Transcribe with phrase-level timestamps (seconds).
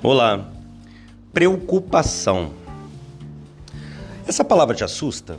[0.00, 0.48] Olá.
[1.32, 2.52] Preocupação.
[4.28, 5.38] Essa palavra te assusta?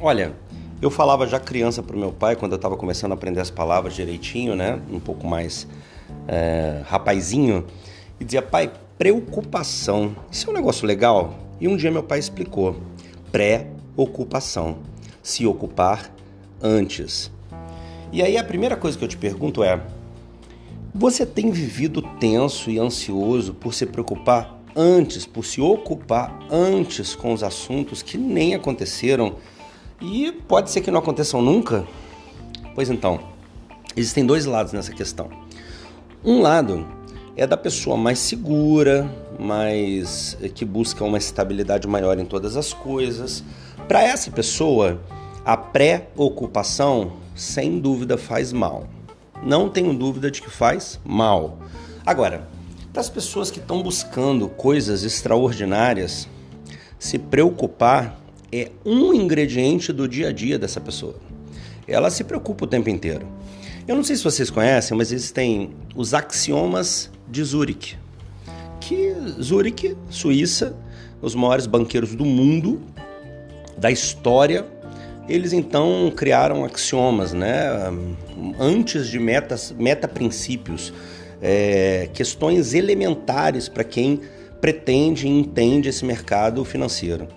[0.00, 0.32] Olha,
[0.80, 3.92] eu falava já criança para meu pai quando eu estava começando a aprender as palavras
[3.92, 4.80] direitinho, né?
[4.90, 5.68] Um pouco mais
[6.26, 7.66] é, rapazinho,
[8.18, 10.16] e dizia: pai, preocupação.
[10.30, 11.34] Isso é um negócio legal?
[11.60, 12.80] E um dia meu pai explicou:
[13.30, 14.78] pré-ocupação.
[15.22, 16.10] Se ocupar
[16.62, 17.30] antes.
[18.10, 19.78] E aí a primeira coisa que eu te pergunto é:
[20.96, 27.32] você tem vivido tenso e ansioso por se preocupar antes, por se ocupar antes com
[27.32, 29.34] os assuntos que nem aconteceram
[30.00, 31.84] e pode ser que não aconteçam nunca?
[32.76, 33.18] Pois então,
[33.96, 35.28] existem dois lados nessa questão.
[36.24, 36.86] Um lado
[37.36, 43.42] é da pessoa mais segura, mais que busca uma estabilidade maior em todas as coisas.
[43.88, 45.00] Para essa pessoa,
[45.44, 48.86] a pré-ocupação sem dúvida faz mal
[49.42, 51.58] não tenho dúvida de que faz mal.
[52.04, 52.48] Agora,
[52.92, 56.28] para as pessoas que estão buscando coisas extraordinárias,
[56.98, 58.20] se preocupar
[58.52, 61.16] é um ingrediente do dia a dia dessa pessoa.
[61.88, 63.26] Ela se preocupa o tempo inteiro.
[63.86, 67.98] Eu não sei se vocês conhecem, mas existem os axiomas de Zurich.
[68.80, 70.76] Que Zurich, Suíça,
[71.20, 72.80] os maiores banqueiros do mundo,
[73.76, 74.64] da história,
[75.28, 77.66] eles então criaram axiomas, né?
[78.58, 80.92] Antes de metas, meta-princípios,
[81.40, 84.20] é, questões elementares para quem
[84.60, 87.28] pretende e entende esse mercado financeiro.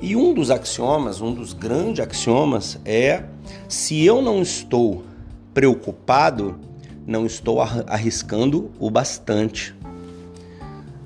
[0.00, 3.24] E um dos axiomas, um dos grandes axiomas é:
[3.68, 5.04] se eu não estou
[5.52, 6.58] preocupado,
[7.06, 9.74] não estou arriscando o bastante.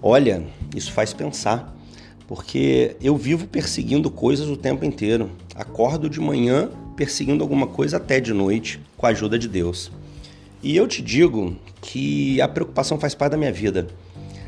[0.02, 0.42] Olha,
[0.74, 1.74] isso faz pensar
[2.32, 5.30] porque eu vivo perseguindo coisas o tempo inteiro.
[5.54, 9.92] Acordo de manhã perseguindo alguma coisa até de noite, com a ajuda de Deus.
[10.62, 13.86] E eu te digo que a preocupação faz parte da minha vida.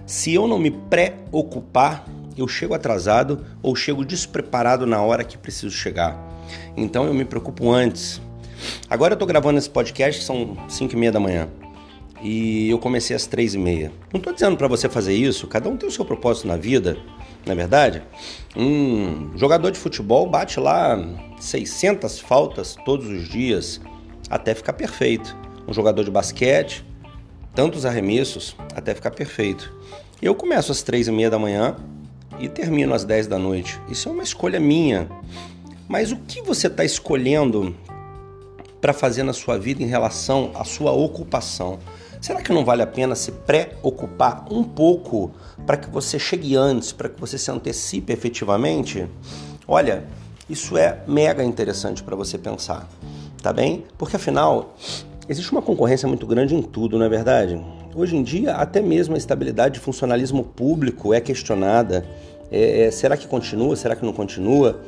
[0.07, 5.77] Se eu não me preocupar, eu chego atrasado ou chego despreparado na hora que preciso
[5.77, 6.19] chegar.
[6.75, 8.19] Então eu me preocupo antes.
[8.89, 11.51] Agora eu estou gravando esse podcast, são 5 e meia da manhã.
[12.24, 13.92] E eu comecei às três e meia.
[14.12, 16.96] Não estou dizendo para você fazer isso, cada um tem o seu propósito na vida
[17.45, 18.02] não é verdade?
[18.57, 20.98] Um jogador de futebol bate lá
[21.39, 23.80] 600 faltas todos os dias
[24.30, 25.36] até ficar perfeito.
[25.68, 26.84] Um jogador de basquete,
[27.55, 29.74] tantos arremessos até ficar perfeito.
[30.23, 31.77] Eu começo às três e meia da manhã
[32.39, 33.79] e termino às 10 da noite.
[33.90, 35.08] Isso é uma escolha minha.
[35.86, 37.77] Mas o que você está escolhendo
[38.84, 41.78] para fazer na sua vida em relação à sua ocupação?
[42.20, 45.30] Será que não vale a pena se preocupar um pouco
[45.64, 49.08] para que você chegue antes, para que você se antecipe efetivamente?
[49.67, 50.05] Olha,
[50.50, 52.86] isso é mega interessante para você pensar,
[53.42, 53.86] tá bem?
[53.96, 54.77] Porque afinal,
[55.30, 57.58] existe uma concorrência muito grande em tudo, não é verdade?
[57.95, 62.05] Hoje em dia, até mesmo a estabilidade de funcionalismo público é questionada.
[62.52, 63.77] É, é, será que continua?
[63.77, 64.78] Será que não continua?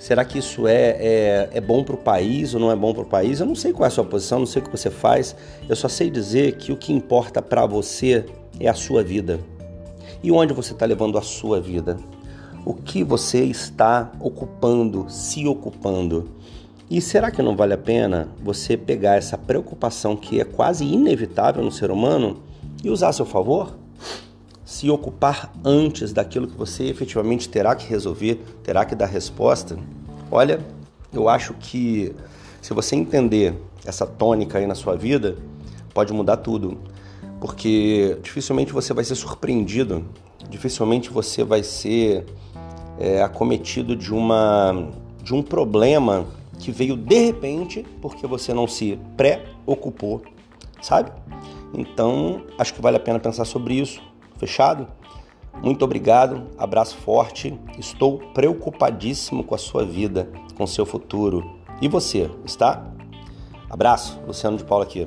[0.00, 3.02] Será que isso é, é, é bom para o país ou não é bom para
[3.02, 3.38] o país?
[3.38, 5.36] Eu não sei qual é a sua posição, não sei o que você faz.
[5.68, 8.24] Eu só sei dizer que o que importa para você
[8.58, 9.38] é a sua vida.
[10.22, 11.98] E onde você está levando a sua vida?
[12.64, 16.30] O que você está ocupando, se ocupando?
[16.88, 21.62] E será que não vale a pena você pegar essa preocupação que é quase inevitável
[21.62, 22.38] no ser humano
[22.82, 23.76] e usar a seu favor?
[24.70, 29.76] Se ocupar antes daquilo que você efetivamente terá que resolver, terá que dar resposta,
[30.30, 30.60] olha,
[31.12, 32.14] eu acho que
[32.62, 33.52] se você entender
[33.84, 35.36] essa tônica aí na sua vida,
[35.92, 36.78] pode mudar tudo.
[37.40, 40.04] Porque dificilmente você vai ser surpreendido,
[40.48, 42.24] dificilmente você vai ser
[42.96, 44.88] é, acometido de, uma,
[45.20, 46.26] de um problema
[46.60, 50.22] que veio de repente porque você não se preocupou,
[50.80, 51.10] sabe?
[51.74, 54.00] Então, acho que vale a pena pensar sobre isso
[54.40, 54.88] Fechado?
[55.62, 57.56] Muito obrigado, abraço forte.
[57.78, 61.58] Estou preocupadíssimo com a sua vida, com o seu futuro.
[61.82, 62.90] E você, está?
[63.68, 65.06] Abraço, Luciano de Paula aqui.